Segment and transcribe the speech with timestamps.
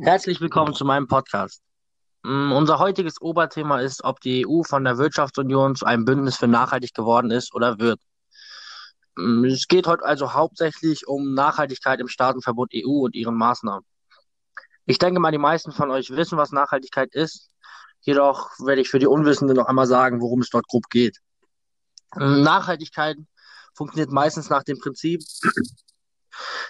[0.00, 1.62] Herzlich willkommen zu meinem Podcast.
[2.24, 6.48] Mm, Unser heutiges Oberthema ist, ob die EU von der Wirtschaftsunion zu einem Bündnis für
[6.48, 8.00] nachhaltig geworden ist oder wird.
[9.14, 13.86] Mm, Es geht heute also hauptsächlich um Nachhaltigkeit im Staatenverbund EU und ihren Maßnahmen.
[14.86, 17.50] Ich denke mal, die meisten von euch wissen, was Nachhaltigkeit ist.
[18.00, 21.18] Jedoch werde ich für die Unwissenden noch einmal sagen, worum es dort grob geht.
[22.16, 23.16] Mm, Nachhaltigkeit
[23.74, 25.22] funktioniert meistens nach dem Prinzip,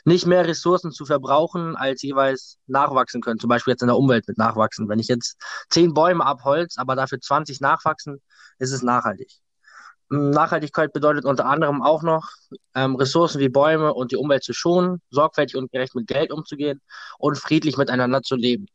[0.05, 3.39] nicht mehr Ressourcen zu verbrauchen, als jeweils nachwachsen können.
[3.39, 4.89] Zum Beispiel jetzt in der Umwelt mit nachwachsen.
[4.89, 5.37] Wenn ich jetzt
[5.71, 8.21] zehn Bäume abholz, aber dafür 20 nachwachsen,
[8.59, 9.31] ist es nachhaltig.
[10.11, 12.29] Mm, Nachhaltigkeit bedeutet unter anderem auch noch,
[12.75, 16.81] ähm, Ressourcen wie Bäume und die Umwelt zu schonen, sorgfältig und gerecht mit Geld umzugehen
[17.19, 18.67] und friedlich miteinander zu leben.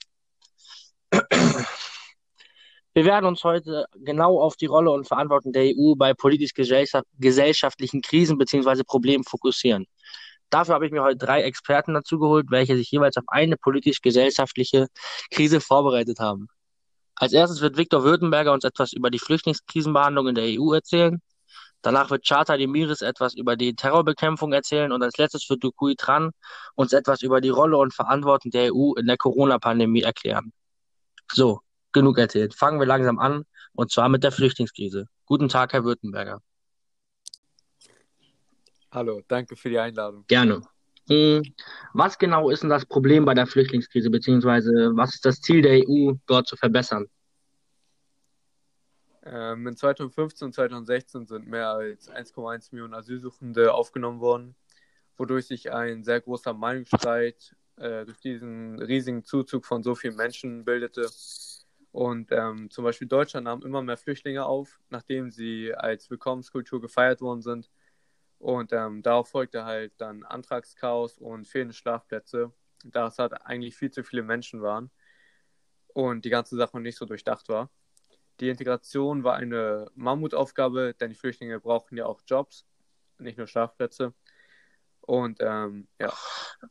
[2.94, 8.38] Wir werden uns heute genau auf die Rolle und Verantwortung der EU bei politisch-gesellschaftlichen Krisen
[8.38, 8.84] bzw.
[8.84, 9.86] Problemen fokussieren.
[10.50, 14.88] Dafür habe ich mir heute drei Experten dazu geholt, welche sich jeweils auf eine politisch-gesellschaftliche
[15.32, 16.48] Krise vorbereitet haben.
[17.16, 21.22] Als erstes wird Viktor Württemberger uns etwas über die Flüchtlingskrisenbehandlung in der EU erzählen.
[21.82, 26.32] Danach wird Chata Demiris etwas über die Terrorbekämpfung erzählen und als letztes wird Dukui Tran
[26.76, 30.52] uns etwas über die Rolle und Verantwortung der EU in der Corona-Pandemie erklären.
[31.32, 32.56] So, genug erzählt.
[32.56, 35.08] Fangen wir langsam an und zwar mit der Flüchtlingskrise.
[35.26, 36.42] Guten Tag, Herr Württemberger.
[38.92, 40.26] Hallo, danke für die Einladung.
[40.28, 40.62] Gerne.
[41.10, 41.44] Hm,
[41.94, 45.80] Was genau ist denn das Problem bei der Flüchtlingskrise, beziehungsweise was ist das Ziel der
[45.88, 47.08] EU, dort zu verbessern?
[49.24, 54.56] Ähm, in 2015 und 2016 sind mehr als 1,1 Millionen Asylsuchende aufgenommen worden,
[55.18, 60.66] wodurch sich ein sehr großer Meinungsstreit äh, durch diesen riesigen Zuzug von so vielen Menschen
[60.66, 61.10] bildete.
[61.92, 67.22] Und ähm, zum Beispiel Deutschland nahm immer mehr Flüchtlinge auf, nachdem sie als Willkommenskultur gefeiert
[67.22, 67.70] worden sind.
[68.40, 72.54] Und ähm, darauf folgte halt dann Antragschaos und fehlende Schlafplätze,
[72.86, 74.92] da es halt eigentlich viel zu viele Menschen waren
[75.94, 77.70] und die ganze Sache nicht so durchdacht war.
[78.40, 82.66] Die Integration war eine Mammutaufgabe, denn die Flüchtlinge brauchen ja auch Jobs,
[83.18, 84.14] nicht nur Schlafplätze.
[85.02, 86.14] Und ähm, ja,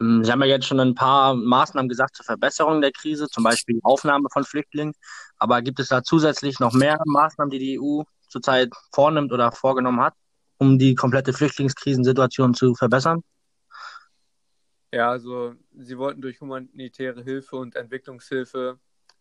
[0.01, 3.45] Hm, Sie haben ja jetzt schon ein paar Maßnahmen gesagt zur Verbesserung der Krise, zum
[3.45, 4.95] Beispiel die Aufnahme von Flüchtlingen.
[5.39, 10.01] Aber gibt es da zusätzlich noch mehr Maßnahmen, die die EU zurzeit vornimmt oder vorgenommen
[10.01, 10.15] hat,
[10.59, 13.23] um die komplette Flüchtlingskrisensituation zu verbessern?
[14.93, 18.79] ja, also sie wollten durch humanitäre Hilfe und Entwicklungshilfe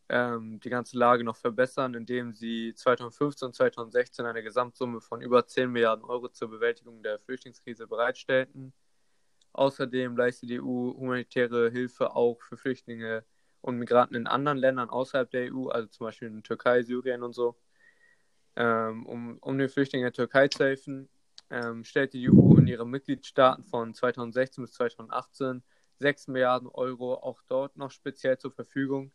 [0.09, 5.45] ähm, die ganze Lage noch verbessern, indem sie 2015 und 2016 eine Gesamtsumme von über
[5.45, 8.73] 10 Milliarden Euro zur Bewältigung der Flüchtlingskrise bereitstellten.
[9.53, 13.25] Außerdem leistet die EU humanitäre Hilfe auch für Flüchtlinge
[13.61, 17.33] und Migranten in anderen Ländern außerhalb der EU, also zum Beispiel in Türkei, Syrien und
[17.33, 17.57] so.
[18.55, 21.09] Ähm, um, um den Flüchtlingen der Türkei zu helfen,
[21.49, 25.63] ähm, stellte die EU in ihren Mitgliedstaaten von 2016 bis 2018
[25.99, 29.11] 6 Milliarden Euro auch dort noch speziell zur Verfügung.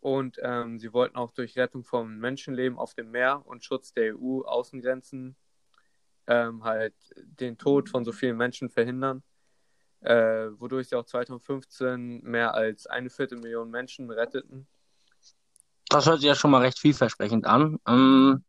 [0.00, 4.16] Und ähm, sie wollten auch durch Rettung von Menschenleben auf dem Meer und Schutz der
[4.16, 5.36] EU-Außengrenzen
[6.26, 9.22] ähm, halt den Tod von so vielen Menschen verhindern,
[10.00, 14.66] äh, wodurch sie auch 2015 mehr als eine Viertelmillion Menschen retteten.
[15.88, 17.78] Das hört sich ja schon mal recht vielversprechend an.
[17.86, 18.44] Ähm,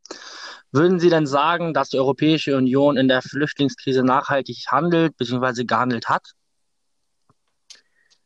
[0.73, 5.65] würden Sie denn sagen, dass die Europäische Union in der Flüchtlingskrise nachhaltig handelt bzw.
[5.65, 6.33] gehandelt hat?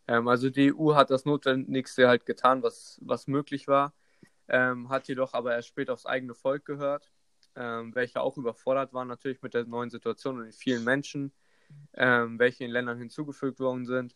[0.07, 3.93] Ähm, also die EU hat das Notwendigste halt getan, was, was möglich war,
[4.47, 7.11] ähm, hat jedoch aber erst spät aufs eigene Volk gehört,
[7.55, 11.33] ähm, welche auch überfordert waren natürlich mit der neuen Situation und den vielen Menschen,
[11.93, 14.15] ähm, welche in Ländern hinzugefügt worden sind.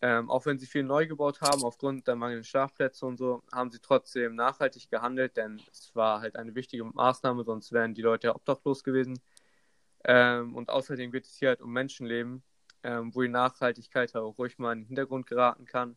[0.00, 3.70] Ähm, auch wenn sie viel neu gebaut haben, aufgrund der mangelnden Schlafplätze und so, haben
[3.70, 8.28] sie trotzdem nachhaltig gehandelt, denn es war halt eine wichtige Maßnahme, sonst wären die Leute
[8.28, 9.18] ja obdachlos gewesen.
[10.04, 12.44] Ähm, und außerdem geht es hier halt um Menschenleben,
[12.84, 15.96] ähm, wo die Nachhaltigkeit auch ruhig mal in den Hintergrund geraten kann,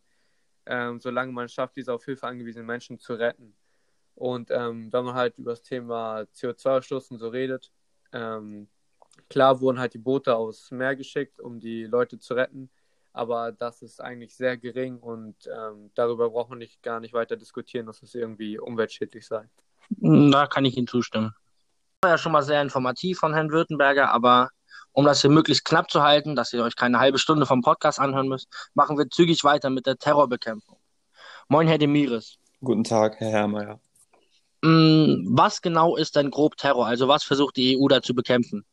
[0.66, 3.54] ähm, solange man es schafft, diese auf Hilfe angewiesenen Menschen zu retten.
[4.14, 7.72] Und ähm, wenn man halt über das Thema CO2-Ausstoß und so redet,
[8.12, 8.68] ähm,
[9.28, 12.70] klar wurden halt die Boote aufs Meer geschickt, um die Leute zu retten,
[13.12, 17.36] aber das ist eigentlich sehr gering und ähm, darüber braucht man nicht, gar nicht weiter
[17.36, 19.48] diskutieren, dass es irgendwie umweltschädlich sei.
[19.90, 21.34] Da kann ich Ihnen zustimmen.
[22.02, 24.50] War ja schon mal sehr informativ von Herrn Württemberger, aber
[24.92, 27.98] um das hier möglichst knapp zu halten, dass ihr euch keine halbe Stunde vom Podcast
[27.98, 30.78] anhören müsst, machen wir zügig weiter mit der Terrorbekämpfung.
[31.48, 32.38] Moin, Herr Demiris.
[32.60, 33.80] Guten Tag, Herr Herrmeier.
[34.62, 36.86] Mm, Was genau ist denn grob Terror?
[36.86, 38.64] Also was versucht die EU da zu bekämpfen?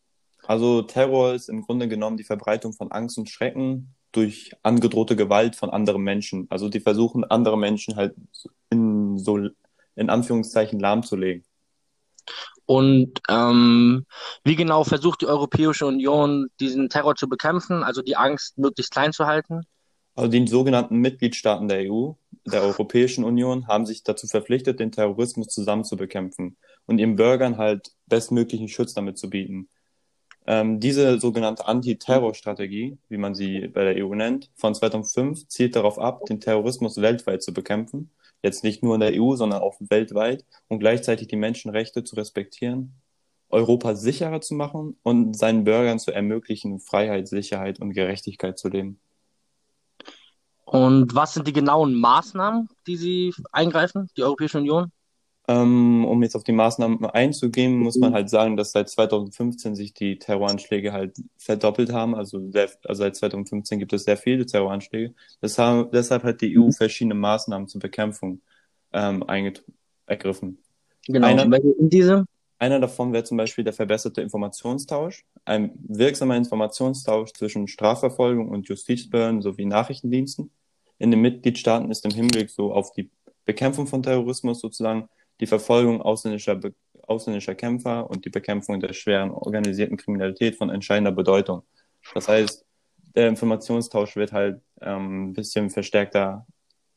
[0.46, 5.56] Also Terror ist im Grunde genommen die Verbreitung von Angst und Schrecken durch angedrohte Gewalt
[5.56, 6.48] von anderen Menschen.
[6.50, 8.16] Also die versuchen, andere Menschen halt
[8.70, 9.40] in so
[9.96, 11.44] in Anführungszeichen lahmzulegen.
[12.66, 14.06] Und ähm,
[14.44, 19.12] wie genau versucht die Europäische Union, diesen Terror zu bekämpfen, also die Angst möglichst klein
[19.12, 19.64] zu halten?
[20.16, 22.12] Also die sogenannten Mitgliedstaaten der EU,
[22.46, 27.58] der Europäischen Union, haben sich dazu verpflichtet, den Terrorismus zusammen zu bekämpfen und ihren Bürgern
[27.58, 29.70] halt bestmöglichen Schutz damit zu bieten.
[30.50, 36.00] Ähm, diese sogenannte Anti-Terror-Strategie, wie man sie bei der EU nennt, von 2005 zielt darauf
[36.00, 38.10] ab, den Terrorismus weltweit zu bekämpfen.
[38.42, 42.96] Jetzt nicht nur in der EU, sondern auch weltweit und gleichzeitig die Menschenrechte zu respektieren,
[43.50, 49.00] Europa sicherer zu machen und seinen Bürgern zu ermöglichen, Freiheit, Sicherheit und Gerechtigkeit zu leben.
[50.66, 54.92] Und was sind die genauen Maßnahmen, die Sie eingreifen, die Europäische Union?
[55.50, 59.96] Ähm, um jetzt auf die Maßnahmen einzugehen, muss man halt sagen, dass seit 2015 sich
[59.96, 62.14] die Terroranschläge halt verdoppelt haben.
[62.14, 65.16] Also, sehr, also seit 2015 gibt es sehr viele Terroranschläge.
[65.42, 68.42] Deshalb, deshalb hat die EU verschiedene Maßnahmen zur Bekämpfung
[68.94, 69.24] ähm,
[70.06, 70.60] ergriffen.
[71.08, 72.26] Genau, Einer- diese?
[72.60, 79.42] Einer davon wäre zum Beispiel der verbesserte Informationstausch, ein wirksamer Informationstausch zwischen Strafverfolgung und Justizbehörden
[79.42, 80.52] sowie Nachrichtendiensten.
[81.00, 83.10] In den Mitgliedstaaten ist im Hinblick so auf die
[83.46, 85.10] Bekämpfung von Terrorismus sozusagen
[85.40, 91.12] die Verfolgung ausländischer, Be ausländischer Kämpfer und die Bekämpfung der schweren organisierten Kriminalität von entscheidender
[91.12, 91.64] Bedeutung.
[92.14, 92.66] Das heißt,
[93.16, 96.46] der Informationstausch wird halt ähm, ein bisschen verstärkter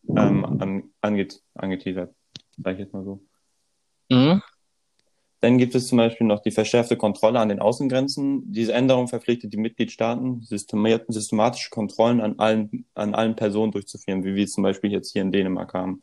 [0.09, 2.15] ähm, an, anget angeteasert,
[2.59, 3.23] sage ich jetzt mal so.
[4.11, 4.43] Mhm.
[5.41, 8.53] Dann gibt es zum Beispiel noch die verschärfte Kontrolle an den Außengrenzen.
[8.53, 14.35] Diese Änderung verpflichtet die Mitgliedstaaten, systema- systematische Kontrollen an allen, an allen Personen durchzuführen, wie
[14.35, 16.03] wir es zum Beispiel jetzt hier in Dänemark haben.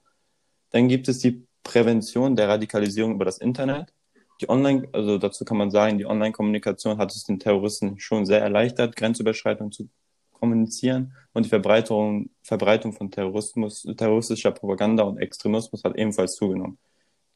[0.72, 3.94] Dann gibt es die Prävention der Radikalisierung über das Internet.
[4.42, 8.42] Die Online, also dazu kann man sagen, die Online-Kommunikation hat es den Terroristen schon sehr
[8.42, 9.88] erleichtert, Grenzüberschreitungen zu
[10.32, 16.80] kommunizieren und die Verbreitung, Verbreitung von Terrorismus, terroristischer Propaganda und Extremismus hat ebenfalls zugenommen.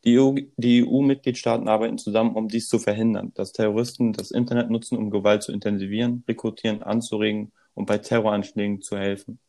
[0.04, 4.98] Die EU, die EU-Mitgliedstaaten arbeiten zusammen, um dies zu verhindern, dass Terroristen das Internet nutzen,
[4.98, 9.40] um Gewalt zu intensivieren, rekrutieren, anzuregen und bei Terroranschlägen zu helfen.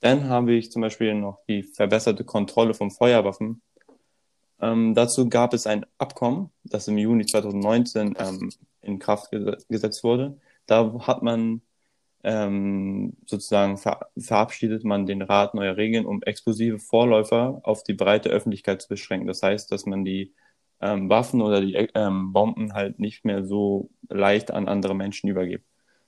[0.00, 3.62] Dann habe ich zum Beispiel noch die verbesserte Kontrolle von Feuerwaffen.
[4.60, 8.50] Ähm, dazu gab es ein Abkommen, das im Juni 2019 ähm,
[8.82, 10.38] in Kraft ges gesetzt wurde.
[10.66, 11.62] Da hat man
[12.24, 18.30] ähm, sozusagen ver verabschiedet man den Rat neuer Regeln, um explosive Vorläufer auf die breite
[18.30, 19.28] Öffentlichkeit zu beschränken.
[19.28, 20.34] Das heißt, dass man die
[20.80, 25.64] ähm, Waffen oder die ähm, Bomben halt nicht mehr so leicht an andere Menschen übergibt.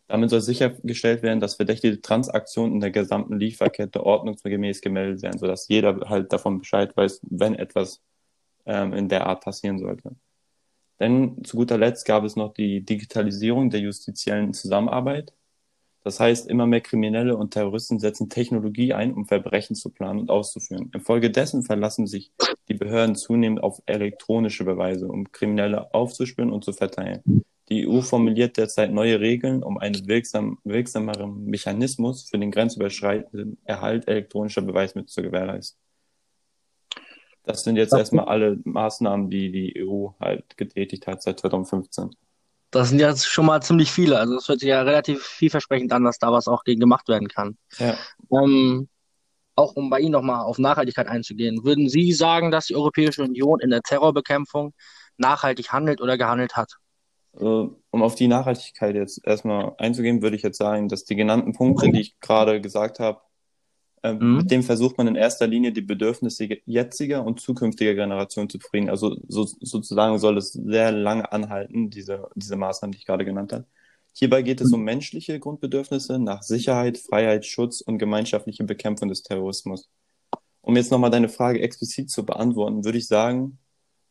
[0.08, 5.68] Damit soll sichergestellt werden, dass verdächtige Transaktionen in der gesamten Lieferkette ordnungsgemäß gemeldet werden, sodass
[5.68, 8.02] jeder halt davon Bescheid weiß, wenn etwas
[8.68, 10.14] ähm, in der Art passieren sollte.
[11.00, 15.32] Denn zu guter Letzt gab es noch die Digitalisierung der justiziellen Zusammenarbeit.
[16.04, 20.30] Das heißt, immer mehr Kriminelle und Terroristen setzen Technologie ein, um Verbrechen zu planen und
[20.30, 20.90] auszuführen.
[20.94, 22.32] Infolgedessen verlassen sich
[22.68, 27.44] die Behörden zunehmend auf elektronische Beweise, um Kriminelle aufzuspüren und zu verteilen.
[27.68, 34.08] Die EU formuliert derzeit neue Regeln, um einen wirksam, wirksameren Mechanismus für den grenzüberschreitenden Erhalt
[34.08, 35.78] elektronischer Beweismittel zu gewährleisten.
[37.48, 42.10] Das sind jetzt erstmal alle Maßnahmen, die die EU halt getätigt hat seit 2015.
[42.70, 44.18] Das sind ja schon mal ziemlich viele.
[44.18, 47.26] Also es hört sich ja relativ vielversprechend an, dass da was auch gegen gemacht werden
[47.26, 47.56] kann.
[47.78, 47.96] Ja.
[48.30, 48.90] Ähm,
[49.56, 53.60] auch um bei Ihnen nochmal auf Nachhaltigkeit einzugehen, würden Sie sagen, dass die Europäische Union
[53.60, 54.74] in der Terrorbekämpfung
[55.16, 56.74] nachhaltig handelt oder gehandelt hat?
[57.32, 61.54] Also, um auf die Nachhaltigkeit jetzt erstmal einzugehen, würde ich jetzt sagen, dass die genannten
[61.54, 63.22] Punkte, die ich gerade gesagt habe,
[64.02, 64.36] Mhm.
[64.36, 68.90] mit dem versucht man in erster Linie die Bedürfnisse jetziger und zukünftiger Generationen zu befriedigen.
[68.90, 73.52] Also so, sozusagen soll es sehr lange anhalten, diese, diese Maßnahmen, die ich gerade genannt
[73.52, 73.64] habe.
[74.12, 79.88] Hierbei geht es um menschliche Grundbedürfnisse nach Sicherheit, Freiheit, Schutz und gemeinschaftliche Bekämpfung des Terrorismus.
[80.60, 83.58] Um jetzt nochmal deine Frage explizit zu beantworten, würde ich sagen,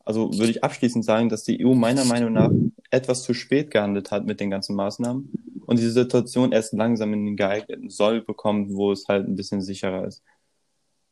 [0.06, 2.50] also würde ich abschließend sagen, dass die EU meiner Meinung nach
[2.90, 5.30] etwas zu spät gehandelt hat mit den ganzen Maßnahmen
[5.68, 9.62] und die Situation erst langsam in den geeigneten Soll bekommt, wo es halt ein bisschen
[9.62, 10.24] sicherer ist.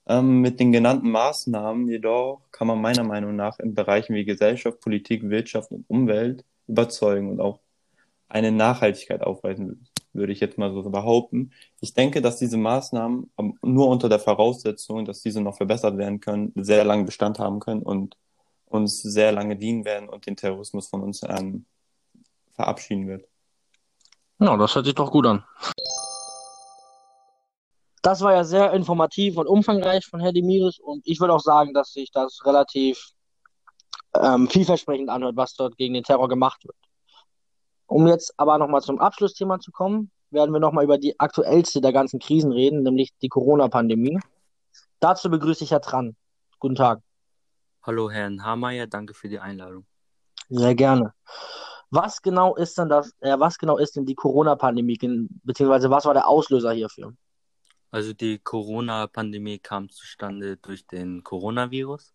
[0.07, 4.79] Ähm, mit den genannten Maßnahmen jedoch kann man meiner Meinung nach in Bereichen wie Gesellschaft,
[4.81, 7.59] Politik, Wirtschaft und Umwelt überzeugen und auch
[8.29, 11.51] eine Nachhaltigkeit aufweisen, würde ich jetzt mal so behaupten.
[11.81, 16.21] Ich denke, dass diese Maßnahmen ähm, nur unter der Voraussetzung, dass diese noch verbessert werden
[16.21, 18.17] können, sehr lange Bestand haben können und
[18.67, 21.65] uns sehr lange dienen werden und den Terrorismus von uns ähm,
[22.53, 23.27] verabschieden wird.
[24.39, 25.44] Ja, das hört sich doch gut an.
[28.01, 31.74] Das war ja sehr informativ und umfangreich von Herr Demiris und ich würde auch sagen,
[31.74, 33.04] dass sich das relativ
[34.13, 36.75] ähm, vielversprechend anhört, was dort gegen den Terror gemacht wird.
[37.88, 41.94] Um jetzt aber nochmal zum Abschlussthema zu kommen, werden wir nochmal über die aktuellste der
[41.94, 44.20] ganzen Krisen reden, nämlich die Corona-Pandemie.
[45.00, 46.15] Dazu begrüße ich Herr Tran.
[46.60, 47.00] Guten Tag.
[47.84, 49.86] Hallo Herrn Hameyer, danke für die Einladung.
[50.50, 51.13] Sehr gerne.
[51.95, 54.97] Was genau ist denn das, äh, was genau ist denn die Corona-Pandemie,
[55.43, 57.13] beziehungsweise was war der Auslöser hierfür?
[57.89, 62.13] Also die Corona-Pandemie kam zustande durch den Coronavirus.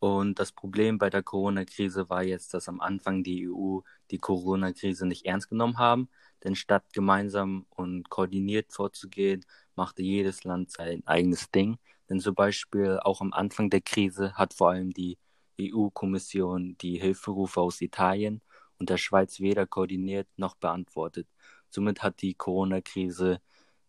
[0.00, 3.78] Und das Problem bei der Corona-Krise war jetzt, dass am Anfang die EU
[4.10, 6.08] die Corona-Krise nicht ernst genommen haben.
[6.42, 9.44] Denn statt gemeinsam und koordiniert vorzugehen,
[9.76, 11.78] machte jedes Land sein eigenes Ding.
[12.10, 15.18] Denn zum Beispiel auch am Anfang der Krise hat vor allem die
[15.60, 18.42] EU-Kommission die Hilferufe aus Italien
[18.78, 21.28] und der Schweiz weder koordiniert noch beantwortet.
[21.68, 23.40] Somit hat die Corona-Krise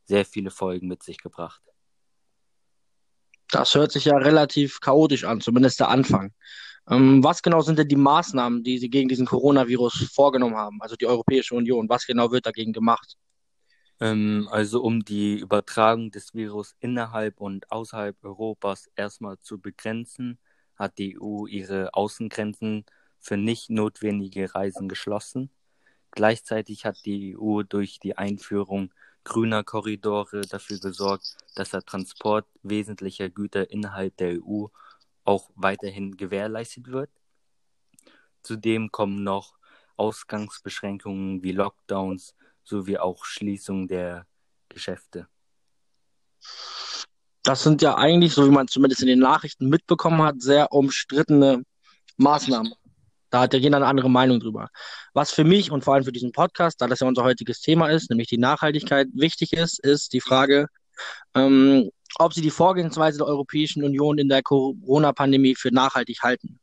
[0.05, 1.61] sehr viele Folgen mit sich gebracht.
[3.51, 6.33] Das hört sich ja relativ chaotisch an, zumindest der Anfang.
[6.89, 10.95] Ähm, was genau sind denn die Maßnahmen, die Sie gegen diesen Coronavirus vorgenommen haben, also
[10.95, 11.89] die Europäische Union?
[11.89, 13.15] Was genau wird dagegen gemacht?
[13.99, 20.39] Ähm, also um die Übertragung des Virus innerhalb und außerhalb Europas erstmal zu begrenzen,
[20.75, 22.85] hat die EU ihre Außengrenzen
[23.19, 25.49] für nicht notwendige Reisen geschlossen.
[26.11, 28.91] Gleichzeitig hat die EU durch die Einführung
[29.23, 34.67] grüner Korridore dafür gesorgt, dass der Transport wesentlicher Güter innerhalb der EU
[35.23, 37.11] auch weiterhin gewährleistet wird.
[38.41, 39.57] Zudem kommen noch
[39.97, 42.33] Ausgangsbeschränkungen wie Lockdowns
[42.63, 44.25] sowie auch Schließung der
[44.69, 45.27] Geschäfte.
[47.43, 51.63] Das sind ja eigentlich, so wie man zumindest in den Nachrichten mitbekommen hat, sehr umstrittene
[52.17, 52.73] Maßnahmen.
[53.29, 54.69] Da hat ja jeder eine andere Meinung drüber.
[55.13, 57.89] Was für mich und vor allem für diesen Podcast, da das ja unser heutiges Thema
[57.89, 60.67] ist, nämlich die Nachhaltigkeit wichtig ist, ist die Frage,
[61.35, 66.59] ähm, ob Sie die Vorgehensweise der Europäischen Union in der Corona-Pandemie für nachhaltig halten.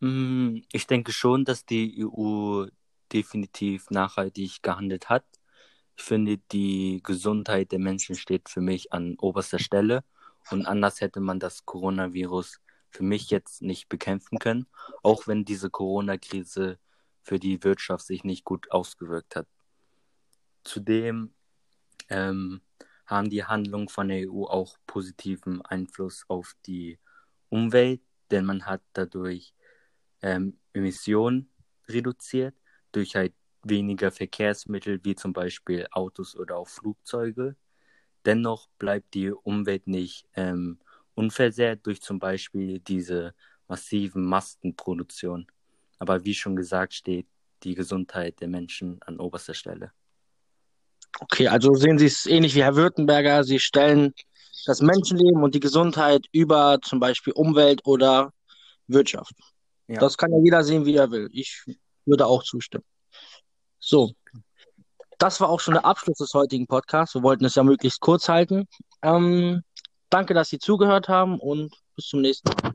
[0.00, 2.66] Hm, ich denke schon, dass die EU
[3.12, 5.24] definitiv nachhaltig gehandelt hat.
[5.96, 10.04] Ich finde, die Gesundheit der Menschen steht für mich an oberster Stelle
[10.50, 14.66] und anders hätte man das Coronavirus für mich jetzt nicht bekämpfen können,
[15.02, 16.78] auch wenn diese Corona-Krise
[17.22, 19.46] für die Wirtschaft sich nicht gut ausgewirkt hat.
[20.64, 21.34] Zudem
[22.08, 22.62] ähm,
[23.06, 26.98] haben die Handlungen von der EU auch positiven Einfluss auf die
[27.48, 29.54] Umwelt, denn man hat dadurch
[30.22, 31.50] ähm, Emissionen
[31.88, 32.54] reduziert,
[32.92, 37.56] durch halt weniger Verkehrsmittel wie zum Beispiel Autos oder auch Flugzeuge.
[38.24, 40.78] Dennoch bleibt die Umwelt nicht ähm,
[41.18, 43.34] unversehrt durch zum Beispiel diese
[43.66, 45.46] massiven Mastenproduktion.
[45.98, 47.26] Aber wie schon gesagt, steht
[47.64, 49.92] die Gesundheit der Menschen an oberster Stelle.
[51.20, 53.42] Okay, also sehen Sie es ähnlich wie Herr Württemberger.
[53.42, 54.14] Sie stellen
[54.66, 58.32] das Menschenleben und die Gesundheit über zum Beispiel Umwelt oder
[58.86, 59.34] Wirtschaft.
[59.88, 59.98] Ja.
[59.98, 61.28] Das kann ja jeder sehen, wie er will.
[61.32, 61.64] Ich
[62.04, 62.84] würde auch zustimmen.
[63.80, 64.12] So,
[65.18, 67.14] das war auch schon der Abschluss des heutigen Podcasts.
[67.14, 68.68] Wir wollten es ja möglichst kurz halten.
[69.02, 69.62] Ähm,
[70.10, 72.72] Danke, dass Sie zugehört haben und bis zum nächsten Mal.